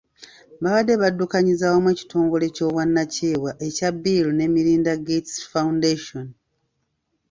Babadde 0.63 0.93
baddukanyiza 1.01 1.65
wamu 1.71 1.89
ekitongole 1.93 2.45
ky'obwannakyewa 2.55 3.51
ekya 3.67 3.89
Bill 4.03 4.27
ne 4.33 4.45
Melinda 4.53 4.93
Gates 5.07 5.35
Foundation. 5.51 6.27